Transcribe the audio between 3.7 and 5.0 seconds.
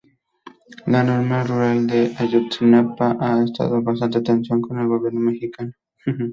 en constante tensión con el